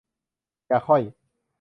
[0.67, 1.01] อย่าค่อย